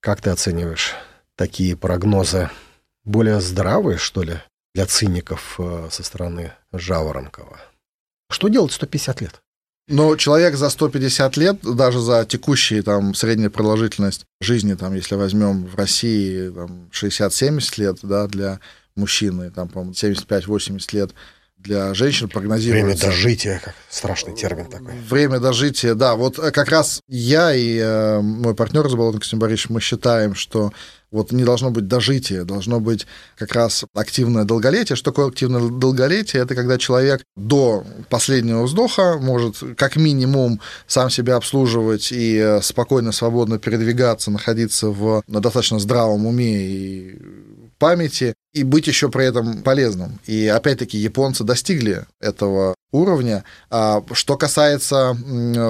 Как 0.00 0.20
ты 0.20 0.30
оцениваешь 0.30 0.94
такие 1.36 1.76
прогнозы? 1.76 2.50
Более 3.04 3.40
здравые, 3.40 3.98
что 3.98 4.22
ли, 4.22 4.38
для 4.74 4.86
циников 4.86 5.56
э, 5.58 5.88
со 5.90 6.02
стороны 6.02 6.52
Жаворонкова? 6.72 7.58
Что 8.30 8.48
делать 8.48 8.72
150 8.72 9.20
лет? 9.22 9.40
Но 9.88 10.16
человек 10.16 10.54
за 10.56 10.68
150 10.68 11.36
лет, 11.38 11.60
даже 11.62 12.00
за 12.00 12.26
текущие 12.26 12.82
там 12.82 13.14
средняя 13.14 13.48
продолжительность 13.48 14.26
жизни, 14.40 14.74
там, 14.74 14.94
если 14.94 15.14
возьмем 15.14 15.64
в 15.64 15.74
России 15.76 16.50
там, 16.50 16.90
60-70 16.92 17.80
лет, 17.80 17.98
да, 18.02 18.26
для 18.26 18.60
мужчины, 18.96 19.50
там, 19.50 19.68
по-моему, 19.70 19.92
75-80 19.92 20.94
лет 20.94 21.14
для 21.58 21.92
женщин 21.94 22.28
прогнозируется... 22.28 23.06
Время 23.06 23.16
дожития, 23.16 23.60
как 23.62 23.74
страшный 23.90 24.34
термин 24.34 24.66
такой. 24.66 24.94
Время 25.08 25.40
дожития, 25.40 25.94
да. 25.94 26.14
Вот 26.14 26.38
э, 26.38 26.50
как 26.50 26.68
раз 26.68 27.00
я 27.08 27.54
и 27.54 27.78
э, 27.78 28.20
мой 28.20 28.54
партнер 28.54 28.88
Заболотный 28.88 29.20
Костян 29.20 29.38
Борисович, 29.38 29.70
мы 29.70 29.80
считаем, 29.80 30.34
что 30.34 30.72
вот 31.10 31.32
не 31.32 31.44
должно 31.44 31.70
быть 31.70 31.88
дожития, 31.88 32.44
должно 32.44 32.80
быть 32.80 33.06
как 33.36 33.54
раз 33.54 33.84
активное 33.94 34.44
долголетие. 34.44 34.94
Что 34.94 35.10
такое 35.10 35.28
активное 35.28 35.68
долголетие? 35.68 36.42
Это 36.42 36.54
когда 36.54 36.78
человек 36.78 37.22
до 37.36 37.84
последнего 38.10 38.62
вздоха 38.62 39.18
может 39.18 39.56
как 39.76 39.96
минимум 39.96 40.60
сам 40.86 41.10
себя 41.10 41.36
обслуживать 41.36 42.12
и 42.12 42.36
э, 42.36 42.60
спокойно, 42.62 43.12
свободно 43.12 43.58
передвигаться, 43.58 44.30
находиться 44.30 44.88
в 44.88 45.22
на 45.26 45.40
достаточно 45.40 45.78
здравом 45.78 46.26
уме 46.26 46.60
и 46.60 47.18
памяти 47.78 48.34
и 48.58 48.64
быть 48.64 48.86
еще 48.86 49.08
при 49.08 49.26
этом 49.26 49.62
полезным. 49.62 50.18
И 50.26 50.46
опять-таки 50.46 50.98
японцы 50.98 51.44
достигли 51.44 52.06
этого 52.20 52.74
уровня. 52.90 53.44
А 53.70 54.02
что 54.12 54.36
касается 54.36 55.16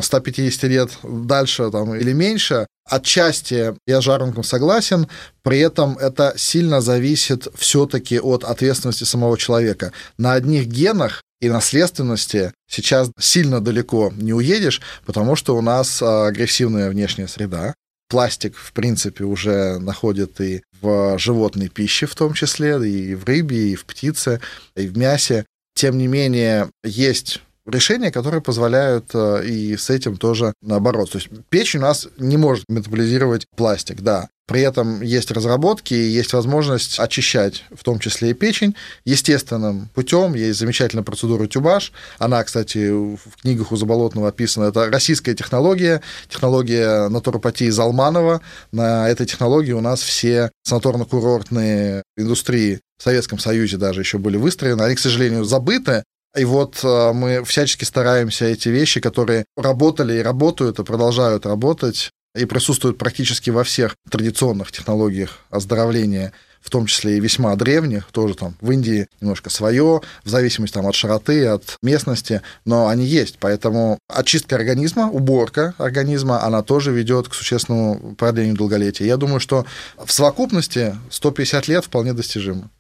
150 0.02 0.62
лет 0.64 0.90
дальше 1.02 1.71
там, 1.71 1.95
или 1.95 2.12
меньше, 2.12 2.66
отчасти 2.88 3.75
я 3.87 4.00
с 4.00 4.04
Жаренком 4.04 4.45
согласен, 4.45 5.09
при 5.42 5.59
этом 5.59 5.99
это 5.99 6.35
сильно 6.37 6.80
зависит 6.80 7.49
все-таки 7.57 8.18
от 8.18 8.45
ответственности 8.45 9.04
самого 9.04 9.37
человека. 9.37 9.92
На 10.16 10.33
одних 10.33 10.66
генах 10.66 11.23
и 11.40 11.49
наследственности 11.49 12.52
сейчас 12.68 13.11
сильно 13.18 13.61
далеко 13.61 14.12
не 14.16 14.33
уедешь, 14.33 14.80
потому 15.04 15.37
что 15.37 15.57
у 15.57 15.61
нас 15.61 16.02
агрессивная 16.02 16.90
внешняя 16.90 17.28
среда, 17.28 17.75
пластик, 18.09 18.57
в 18.57 18.73
принципе, 18.73 19.25
уже 19.25 19.78
находят 19.78 20.40
и 20.40 20.62
в 20.80 21.18
животной 21.18 21.68
пище 21.68 22.06
в 22.06 22.14
том 22.14 22.35
числе, 22.35 22.76
и 22.88 23.14
в 23.14 23.25
рыбе, 23.25 23.70
и 23.70 23.75
в 23.75 23.85
птице, 23.85 24.40
и 24.76 24.87
в 24.87 24.97
мясе. 24.97 25.44
Тем 25.75 25.97
не 25.99 26.06
менее, 26.06 26.70
есть 26.82 27.40
решения, 27.68 28.10
которые 28.10 28.40
позволяют 28.40 29.10
э, 29.14 29.44
и 29.46 29.76
с 29.76 29.90
этим 29.90 30.16
тоже 30.16 30.52
наоборот. 30.62 31.10
То 31.12 31.18
есть 31.18 31.28
печень 31.48 31.80
у 31.80 31.82
нас 31.82 32.08
не 32.18 32.37
может 32.37 32.64
метаболизировать 32.68 33.46
пластик, 33.56 34.00
да. 34.00 34.28
При 34.48 34.62
этом 34.62 35.02
есть 35.02 35.30
разработки, 35.30 35.92
есть 35.92 36.32
возможность 36.32 36.98
очищать, 36.98 37.64
в 37.70 37.84
том 37.84 37.98
числе 37.98 38.30
и 38.30 38.34
печень, 38.34 38.75
естественным 39.04 39.90
путем. 39.94 40.32
Есть 40.32 40.58
замечательная 40.58 41.04
процедура 41.04 41.46
тюбаш. 41.46 41.92
Она, 42.18 42.42
кстати, 42.42 42.88
в 42.88 43.18
книгах 43.42 43.72
у 43.72 43.76
Заболотного 43.76 44.28
описана. 44.28 44.64
Это 44.64 44.87
российская 44.87 45.34
технология, 45.34 46.00
технология 46.30 47.08
натуропатии 47.08 47.68
Залманова. 47.68 48.40
На 48.72 49.10
этой 49.10 49.26
технологии 49.26 49.72
у 49.72 49.82
нас 49.82 50.00
все 50.00 50.50
санаторно-курортные 50.66 52.00
индустрии 52.16 52.80
в 52.96 53.02
Советском 53.02 53.38
Союзе 53.38 53.76
даже 53.76 54.00
еще 54.00 54.16
были 54.16 54.38
выстроены. 54.38 54.80
Они, 54.80 54.94
к 54.94 54.98
сожалению, 54.98 55.44
забыты, 55.44 56.04
и 56.37 56.44
вот 56.44 56.80
э, 56.85 57.12
мы 57.12 57.44
всячески 57.44 57.85
стараемся 57.85 58.44
эти 58.44 58.68
вещи, 58.68 59.00
которые 59.00 59.44
работали 59.56 60.18
и 60.18 60.23
работают, 60.23 60.78
и 60.78 60.85
продолжают 60.85 61.47
работать, 61.47 62.11
и 62.37 62.44
присутствуют 62.44 62.99
практически 62.99 63.50
во 63.50 63.64
всех 63.64 63.97
традиционных 64.11 64.70
технологиях 64.70 65.38
оздоровления, 65.50 66.32
в 66.61 66.70
том 66.70 66.87
числе 66.87 67.16
и 67.16 67.20
весьма 67.20 67.54
древних, 67.56 68.11
тоже 68.12 68.35
там 68.35 68.56
в 68.61 68.70
Индии 68.70 69.08
немножко 69.20 69.49
свое, 69.49 70.02
в 70.25 70.28
зависимости 70.28 70.75
там, 70.75 70.87
от 70.87 70.94
широты, 70.94 71.47
от 71.47 71.76
местности, 71.82 72.42
но 72.64 72.88
они 72.88 73.06
есть. 73.06 73.38
Поэтому 73.40 73.99
очистка 74.08 74.56
организма, 74.56 75.11
уборка 75.11 75.75
организма, 75.78 76.42
она 76.42 76.62
тоже 76.62 76.92
ведет 76.92 77.28
к 77.28 77.35
существенному 77.35 78.14
продлению 78.16 78.56
долголетия. 78.56 79.06
Я 79.06 79.16
думаю, 79.16 79.40
что 79.40 79.64
в 79.97 80.12
совокупности 80.12 80.94
150 81.11 81.68
лет 81.68 81.85
вполне 81.85 82.12
достижимо 82.12 82.70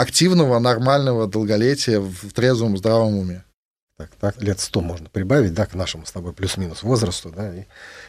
активного, 0.00 0.58
нормального 0.58 1.26
долголетия 1.26 2.00
в 2.00 2.32
трезвом, 2.32 2.76
здравом 2.76 3.18
уме. 3.18 3.44
Так, 3.96 4.10
так, 4.20 4.40
лет 4.40 4.60
100 4.60 4.80
можно 4.80 5.08
прибавить, 5.08 5.54
да, 5.54 5.66
к 5.66 5.74
нашему 5.74 6.06
с 6.06 6.12
тобой 6.12 6.32
плюс-минус 6.32 6.84
возрасту, 6.84 7.30
да, 7.30 7.52
и 7.52 7.64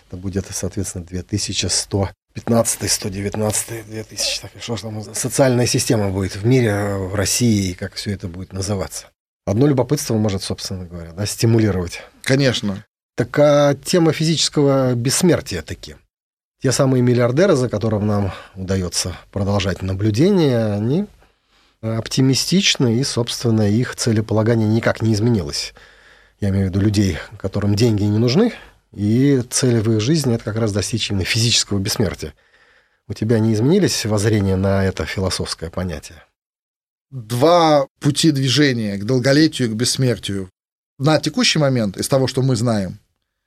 это 0.07 0.17
будет, 0.17 0.45
соответственно, 0.51 1.03
2115, 1.05 2.91
119, 2.91 3.85
2000, 3.87 4.41
так, 4.41 4.51
что 4.59 4.77
там 4.77 5.15
социальная 5.15 5.65
система 5.65 6.11
будет 6.11 6.35
в 6.35 6.45
мире, 6.45 6.95
в 6.95 7.15
России, 7.15 7.71
и 7.71 7.73
как 7.73 7.95
все 7.95 8.11
это 8.11 8.27
будет 8.27 8.53
называться. 8.53 9.07
Одно 9.47 9.65
любопытство 9.65 10.13
может, 10.13 10.43
собственно 10.43 10.85
говоря, 10.85 11.11
да, 11.11 11.25
стимулировать. 11.25 12.03
Конечно. 12.21 12.85
Так 13.15 13.37
а 13.39 13.73
тема 13.73 14.13
физического 14.13 14.93
бессмертия 14.93 15.63
таки. 15.63 15.95
Те 16.61 16.71
самые 16.71 17.01
миллиардеры, 17.01 17.55
за 17.55 17.67
которым 17.67 18.05
нам 18.05 18.31
удается 18.53 19.17
продолжать 19.31 19.81
наблюдение, 19.81 20.71
они 20.73 21.07
оптимистичны, 21.81 22.99
и, 22.99 23.03
собственно, 23.03 23.69
их 23.69 23.95
целеполагание 23.95 24.67
никак 24.67 25.01
не 25.01 25.13
изменилось. 25.13 25.73
Я 26.39 26.49
имею 26.49 26.67
в 26.67 26.69
виду 26.69 26.81
людей, 26.81 27.17
которым 27.37 27.75
деньги 27.75 28.03
не 28.03 28.17
нужны, 28.17 28.53
и 28.93 29.41
цель 29.49 29.79
в 29.81 29.91
их 29.91 30.01
жизни– 30.01 30.35
это 30.35 30.43
как 30.43 30.57
раз 30.57 30.71
достичь 30.71 31.09
именно 31.09 31.25
физического 31.25 31.79
бессмертия. 31.79 32.33
У 33.07 33.13
тебя 33.13 33.39
не 33.39 33.53
изменились 33.53 34.05
воззрения 34.05 34.55
на 34.55 34.85
это 34.85 35.05
философское 35.05 35.69
понятие? 35.69 36.23
Два 37.11 37.87
пути 37.99 38.31
движения 38.31 38.97
к 38.97 39.05
долголетию 39.05 39.67
и 39.67 39.71
к 39.71 39.75
бессмертию. 39.75 40.49
На 40.99 41.19
текущий 41.19 41.59
момент, 41.59 41.97
из 41.97 42.07
того, 42.07 42.27
что 42.27 42.41
мы 42.41 42.55
знаем, 42.55 42.99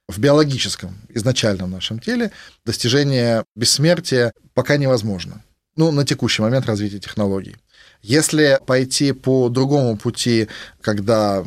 в 0.09 0.19
биологическом, 0.19 0.97
изначальном 1.09 1.71
нашем 1.71 1.99
теле, 1.99 2.33
достижение 2.65 3.45
бессмертия 3.55 4.33
пока 4.55 4.77
невозможно. 4.77 5.43
Ну, 5.77 5.91
на 5.91 6.05
текущий 6.05 6.43
момент 6.43 6.67
развития 6.67 6.99
технологий. 6.99 7.57
Если 8.03 8.59
пойти 8.67 9.13
по 9.13 9.49
другому 9.49 9.97
пути, 9.97 10.49
когда 10.81 11.45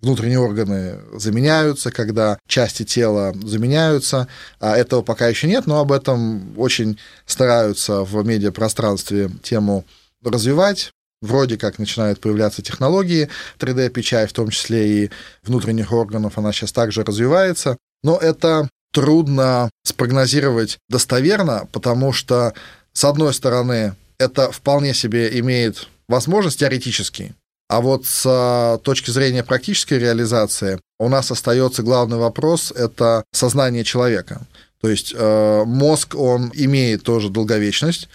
внутренние 0.00 0.38
органы 0.38 1.00
заменяются, 1.14 1.90
когда 1.90 2.38
части 2.46 2.84
тела 2.84 3.34
заменяются. 3.42 4.28
А 4.60 4.76
этого 4.76 5.02
пока 5.02 5.28
еще 5.28 5.48
нет, 5.48 5.66
но 5.66 5.80
об 5.80 5.92
этом 5.92 6.58
очень 6.58 6.98
стараются 7.26 8.04
в 8.04 8.24
медиапространстве 8.24 9.30
тему 9.42 9.84
развивать. 10.22 10.92
Вроде 11.20 11.58
как 11.58 11.80
начинают 11.80 12.20
появляться 12.20 12.62
технологии 12.62 13.28
3D-печать, 13.58 14.30
в 14.30 14.34
том 14.34 14.50
числе 14.50 15.04
и 15.04 15.10
внутренних 15.42 15.92
органов, 15.92 16.38
она 16.38 16.52
сейчас 16.52 16.70
также 16.70 17.02
развивается. 17.02 17.76
Но 18.04 18.16
это 18.16 18.68
трудно 18.92 19.68
спрогнозировать 19.84 20.78
достоверно, 20.88 21.68
потому 21.72 22.12
что, 22.12 22.54
с 22.92 23.04
одной 23.04 23.34
стороны, 23.34 23.96
это 24.18 24.52
вполне 24.52 24.94
себе 24.94 25.38
имеет 25.40 25.88
возможность 26.08 26.60
теоретически, 26.60 27.34
а 27.68 27.80
вот 27.80 28.06
с 28.06 28.24
а, 28.26 28.78
точки 28.78 29.10
зрения 29.10 29.44
практической 29.44 29.98
реализации 29.98 30.80
у 30.98 31.08
нас 31.08 31.30
остается 31.30 31.82
главный 31.82 32.16
вопрос– 32.16 32.72
это 32.76 33.24
сознание 33.32 33.84
человека. 33.84 34.40
То 34.80 34.88
есть 34.88 35.12
э, 35.14 35.64
мозг, 35.66 36.14
он 36.14 36.52
имеет 36.54 37.02
тоже 37.02 37.30
долговечность, 37.30 38.08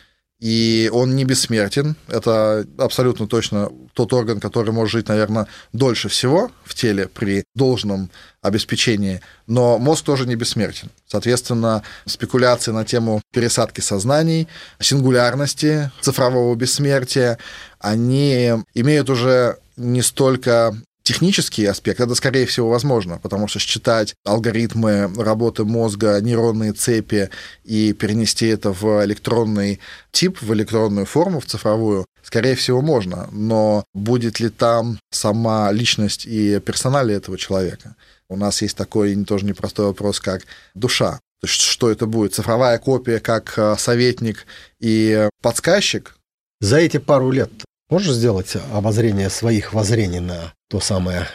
и 0.43 0.89
он 0.91 1.15
не 1.15 1.23
бессмертен. 1.23 1.95
Это 2.09 2.67
абсолютно 2.77 3.27
точно 3.27 3.71
тот 3.93 4.11
орган, 4.11 4.41
который 4.41 4.73
может 4.73 4.91
жить, 4.91 5.07
наверное, 5.07 5.47
дольше 5.71 6.09
всего 6.09 6.51
в 6.65 6.75
теле 6.75 7.07
при 7.07 7.45
должном 7.55 8.09
обеспечении. 8.41 9.21
Но 9.47 9.77
мозг 9.77 10.03
тоже 10.03 10.27
не 10.27 10.35
бессмертен. 10.35 10.89
Соответственно, 11.07 11.81
спекуляции 12.05 12.71
на 12.71 12.83
тему 12.83 13.21
пересадки 13.31 13.79
сознаний, 13.79 14.49
сингулярности, 14.81 15.89
цифрового 16.01 16.53
бессмертия, 16.55 17.37
они 17.79 18.51
имеют 18.73 19.09
уже 19.09 19.59
не 19.77 20.01
столько 20.01 20.75
технический 21.03 21.65
аспект, 21.65 21.99
это, 21.99 22.15
скорее 22.15 22.45
всего, 22.45 22.69
возможно, 22.69 23.19
потому 23.19 23.47
что 23.47 23.59
считать 23.59 24.15
алгоритмы 24.25 25.13
работы 25.17 25.65
мозга, 25.65 26.19
нейронные 26.21 26.73
цепи 26.73 27.29
и 27.63 27.93
перенести 27.93 28.47
это 28.47 28.71
в 28.71 29.03
электронный 29.05 29.79
тип, 30.11 30.41
в 30.41 30.53
электронную 30.53 31.05
форму, 31.05 31.39
в 31.39 31.45
цифровую, 31.45 32.05
скорее 32.23 32.55
всего, 32.55 32.81
можно. 32.81 33.27
Но 33.31 33.83
будет 33.93 34.39
ли 34.39 34.49
там 34.49 34.97
сама 35.11 35.71
личность 35.71 36.25
и 36.25 36.59
персоналия 36.59 37.15
этого 37.15 37.37
человека? 37.37 37.95
У 38.29 38.37
нас 38.37 38.61
есть 38.61 38.77
такой 38.77 39.15
тоже 39.25 39.45
непростой 39.45 39.87
вопрос, 39.87 40.19
как 40.19 40.43
душа. 40.73 41.19
То 41.41 41.47
есть, 41.47 41.59
что 41.59 41.91
это 41.91 42.05
будет? 42.05 42.33
Цифровая 42.33 42.77
копия 42.79 43.19
как 43.19 43.53
э, 43.57 43.75
советник 43.77 44.45
и 44.79 45.27
подсказчик? 45.41 46.15
За 46.61 46.77
эти 46.77 46.97
пару 46.97 47.31
лет 47.31 47.51
Можешь 47.93 48.15
сделать 48.15 48.55
обозрение 48.71 49.29
своих 49.29 49.73
воззрений 49.73 50.19
на 50.19 50.53
то 50.73 50.79
самое 50.79 51.27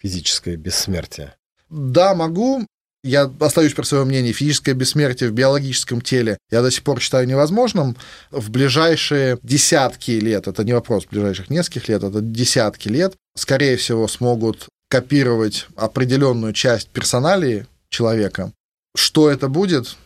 физическое 0.00 0.56
бессмертие? 0.56 1.36
Да, 1.70 2.16
могу. 2.16 2.66
Я 3.04 3.30
остаюсь 3.38 3.74
при 3.74 3.84
своем 3.84 4.08
мнении. 4.08 4.32
Физическое 4.32 4.74
бессмертие 4.74 5.30
в 5.30 5.32
биологическом 5.32 6.00
теле 6.00 6.36
я 6.50 6.62
до 6.62 6.70
сих 6.72 6.82
пор 6.82 7.00
считаю 7.00 7.28
невозможным. 7.28 7.96
В 8.32 8.50
ближайшие 8.50 9.38
десятки 9.44 10.10
лет, 10.10 10.48
это 10.48 10.64
не 10.64 10.72
вопрос 10.72 11.06
ближайших 11.06 11.48
нескольких 11.48 11.88
лет, 11.88 12.02
это 12.02 12.20
десятки 12.20 12.88
лет, 12.88 13.14
скорее 13.36 13.76
всего, 13.76 14.08
смогут 14.08 14.66
копировать 14.90 15.68
определенную 15.76 16.52
часть 16.52 16.88
персоналии 16.88 17.68
человека. 17.88 18.52
Что 18.96 19.30
это 19.30 19.46
будет, 19.46 19.96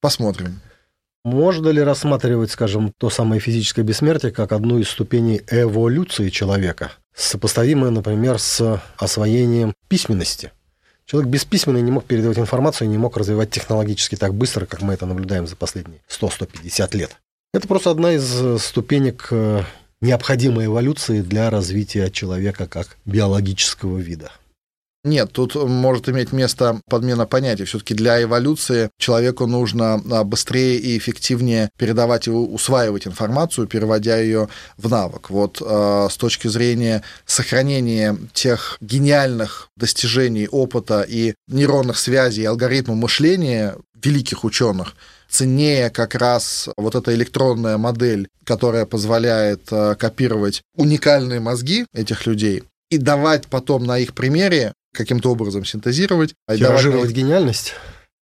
посмотрим. 0.00 0.62
Можно 1.22 1.68
ли 1.68 1.82
рассматривать, 1.82 2.50
скажем, 2.50 2.94
то 2.98 3.10
самое 3.10 3.42
физическое 3.42 3.82
бессмертие 3.82 4.32
как 4.32 4.52
одну 4.52 4.78
из 4.78 4.88
ступеней 4.88 5.42
эволюции 5.50 6.30
человека, 6.30 6.92
сопоставимое, 7.14 7.90
например, 7.90 8.38
с 8.38 8.80
освоением 8.96 9.74
письменности? 9.88 10.52
Человек 11.04 11.30
бесписьменный 11.30 11.82
не 11.82 11.90
мог 11.90 12.04
передавать 12.04 12.38
информацию, 12.38 12.88
не 12.88 12.98
мог 12.98 13.16
развивать 13.16 13.50
технологически 13.50 14.16
так 14.16 14.34
быстро, 14.34 14.66
как 14.66 14.82
мы 14.82 14.94
это 14.94 15.04
наблюдаем 15.04 15.46
за 15.46 15.56
последние 15.56 16.00
100-150 16.08 16.96
лет. 16.96 17.16
Это 17.52 17.68
просто 17.68 17.90
одна 17.90 18.14
из 18.14 18.62
ступенек 18.62 19.28
э, 19.30 19.62
необходимой 20.00 20.66
эволюции 20.66 21.20
для 21.20 21.50
развития 21.50 22.10
человека 22.10 22.66
как 22.66 22.96
биологического 23.04 23.98
вида. 23.98 24.30
Нет, 25.04 25.32
тут 25.32 25.56
может 25.56 26.08
иметь 26.08 26.30
место 26.30 26.80
подмена 26.88 27.26
понятий. 27.26 27.64
Все-таки 27.64 27.92
для 27.92 28.22
эволюции 28.22 28.88
человеку 28.98 29.46
нужно 29.46 29.94
а, 29.94 30.22
быстрее 30.22 30.78
и 30.78 30.96
эффективнее 30.96 31.70
передавать 31.76 32.28
и 32.28 32.30
усваивать 32.30 33.08
информацию, 33.08 33.66
переводя 33.66 34.18
ее 34.18 34.48
в 34.76 34.88
навык. 34.88 35.30
Вот 35.30 35.60
э, 35.60 36.08
с 36.08 36.16
точки 36.16 36.46
зрения 36.46 37.02
сохранения 37.26 38.16
тех 38.32 38.76
гениальных 38.80 39.70
достижений, 39.76 40.46
опыта 40.46 41.02
и 41.02 41.34
нейронных 41.48 41.98
связей, 41.98 42.44
алгоритмов 42.44 42.96
мышления 42.96 43.74
великих 44.00 44.44
ученых, 44.44 44.94
ценнее 45.28 45.90
как 45.90 46.14
раз 46.14 46.68
вот 46.76 46.94
эта 46.94 47.12
электронная 47.12 47.76
модель, 47.76 48.28
которая 48.44 48.86
позволяет 48.86 49.62
э, 49.72 49.96
копировать 49.96 50.62
уникальные 50.76 51.40
мозги 51.40 51.86
этих 51.92 52.24
людей 52.26 52.62
и 52.90 52.98
давать 52.98 53.48
потом 53.48 53.84
на 53.84 53.98
их 53.98 54.14
примере 54.14 54.74
каким-то 54.92 55.30
образом 55.30 55.64
синтезировать. 55.64 56.34
Тиражировать 56.48 57.10
гениальность? 57.10 57.74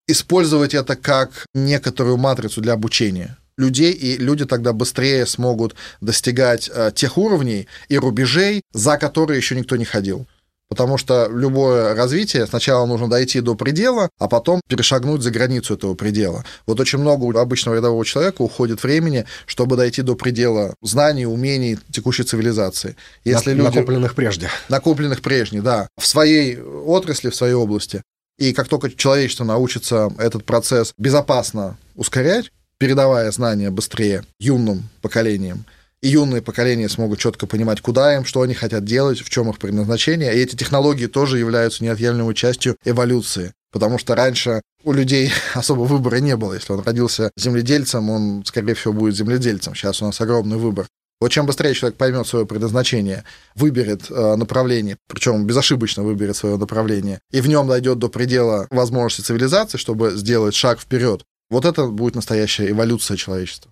Использовать 0.07 0.75
это 0.75 0.97
как 0.97 1.47
некоторую 1.55 2.17
матрицу 2.17 2.61
для 2.61 2.73
обучения 2.73 3.37
людей, 3.61 3.93
и 3.93 4.17
люди 4.17 4.47
тогда 4.47 4.73
быстрее 4.73 5.27
смогут 5.27 5.77
достигать 6.01 6.71
э, 6.73 6.91
тех 6.95 7.19
уровней 7.19 7.69
и 7.89 7.99
рубежей, 7.99 8.63
за 8.73 8.97
которые 8.97 9.37
еще 9.37 9.55
никто 9.55 9.77
не 9.77 9.85
ходил. 9.85 10.27
Потому 10.71 10.99
что 10.99 11.29
любое 11.29 11.97
развитие 11.97 12.47
сначала 12.47 12.87
нужно 12.87 13.11
дойти 13.11 13.41
до 13.41 13.57
предела, 13.57 14.09
а 14.21 14.29
потом 14.29 14.61
перешагнуть 14.69 15.21
за 15.21 15.33
границу 15.33 15.75
этого 15.75 15.95
предела. 15.95 16.45
Вот 16.65 16.79
очень 16.79 17.01
много 17.01 17.25
у 17.25 17.37
обычного 17.37 17.75
рядового 17.75 18.05
человека 18.05 18.43
уходит 18.43 18.83
времени, 18.85 19.27
чтобы 19.47 19.77
дойти 19.77 20.03
до 20.03 20.15
предела 20.15 20.75
знаний, 20.81 21.27
умений 21.27 21.77
текущей 21.91 22.23
цивилизации. 22.23 22.97
Если 23.25 23.53
люди... 23.53 23.79
Накопленных 23.79 24.15
прежде. 24.15 24.49
Накопленных 24.69 25.23
прежде, 25.23 25.61
да. 25.61 25.89
В 25.99 26.07
своей 26.07 26.61
отрасли, 26.61 27.31
в 27.31 27.35
своей 27.35 27.55
области. 27.55 28.03
И 28.39 28.53
как 28.53 28.69
только 28.69 28.91
человечество 28.91 29.43
научится 29.43 30.13
этот 30.19 30.45
процесс 30.45 30.95
безопасно 30.97 31.79
ускорять, 31.97 32.53
передавая 32.79 33.31
знания 33.33 33.71
быстрее 33.71 34.25
юным 34.39 34.89
поколениям, 35.03 35.65
и 36.03 36.09
юные 36.09 36.43
поколения 36.43 36.89
смогут 36.89 37.19
четко 37.19 37.47
понимать, 37.47 37.81
куда 37.81 38.17
им, 38.17 38.25
что 38.25 38.43
они 38.43 38.55
хотят 38.55 38.85
делать, 38.85 39.21
в 39.21 39.29
чем 39.29 39.51
их 39.51 39.59
предназначение. 39.59 40.35
И 40.35 40.39
эти 40.39 40.57
технологии 40.57 41.07
тоже 41.07 41.39
являются 41.39 41.85
неотъемлемой 41.85 42.35
частью 42.35 42.77
эволюции. 42.85 43.53
Потому 43.73 43.99
что 43.99 44.15
раньше 44.15 44.63
у 44.83 44.93
людей 44.93 45.31
особо 45.55 45.83
выбора 45.83 46.17
не 46.17 46.37
было. 46.37 46.55
Если 46.55 46.73
он 46.73 46.81
родился 46.81 47.31
земледельцем, 47.37 48.11
он, 48.11 48.45
скорее 48.45 48.75
всего, 48.75 48.93
будет 48.93 49.15
земледельцем. 49.15 49.75
Сейчас 49.75 50.03
у 50.03 50.07
нас 50.07 50.21
огромный 50.21 50.57
выбор. 50.57 50.87
Вот 51.21 51.31
чем 51.31 51.45
быстрее 51.45 51.75
человек 51.75 51.99
поймет 51.99 52.27
свое 52.27 52.47
предназначение, 52.47 53.25
выберет 53.55 54.11
э, 54.11 54.37
направление, 54.37 54.97
причем 55.07 55.47
безошибочно 55.47 56.03
выберет 56.03 56.35
свое 56.35 56.57
направление, 56.57 57.21
и 57.31 57.43
в 57.43 57.47
нем 57.47 57.69
дойдет 57.69 57.99
до 57.99 58.09
предела 58.09 58.67
возможности 58.71 59.27
цивилизации, 59.27 59.77
чтобы 59.77 60.13
сделать 60.13 60.55
шаг 60.55 60.81
вперед, 60.81 61.23
вот 61.51 61.67
это 61.67 61.89
будет 61.89 62.15
настоящая 62.15 62.71
эволюция 62.71 63.19
человечества. 63.19 63.71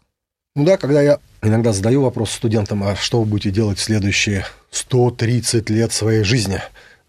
Ну 0.58 0.64
да, 0.64 0.76
когда 0.76 1.00
я 1.00 1.20
иногда 1.40 1.72
задаю 1.72 2.02
вопрос 2.02 2.32
студентам, 2.32 2.82
а 2.82 2.96
что 2.96 3.20
вы 3.20 3.26
будете 3.26 3.52
делать 3.52 3.78
в 3.78 3.80
следующие 3.80 4.44
130 4.72 5.70
лет 5.70 5.92
своей 5.92 6.24
жизни, 6.24 6.60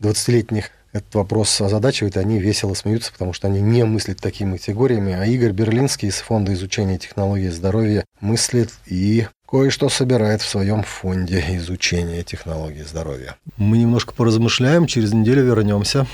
20-летних, 0.02 0.70
этот 0.94 1.16
вопрос 1.16 1.60
озадачивает, 1.60 2.16
и 2.16 2.20
они 2.20 2.38
весело 2.38 2.76
смеются, 2.76 3.12
потому 3.12 3.34
что 3.34 3.48
они 3.48 3.60
не 3.60 3.86
мыслят 3.86 4.20
такими 4.20 4.58
категориями. 4.58 5.14
А 5.14 5.26
Игорь 5.26 5.52
Берлинский 5.52 6.10
из 6.10 6.18
Фонда 6.18 6.54
изучения 6.54 7.00
технологий 7.00 7.50
здоровья 7.50 8.06
мыслит 8.22 8.70
и 8.86 9.26
кое-что 9.50 9.90
собирает 9.90 10.44
в 10.44 10.48
своем 10.48 10.84
фонде 10.84 11.44
изучения 11.58 12.22
технологий 12.22 12.84
здоровья. 12.84 13.36
Мы 13.58 13.80
немножко 13.80 14.14
поразмышляем, 14.14 14.86
через 14.86 15.12
неделю 15.12 15.44
вернемся. 15.44 16.06